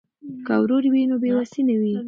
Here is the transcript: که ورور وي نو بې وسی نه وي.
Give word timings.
که 0.45 0.53
ورور 0.61 0.83
وي 0.93 1.01
نو 1.09 1.15
بې 1.21 1.31
وسی 1.37 1.61
نه 1.67 1.75
وي. 1.81 1.93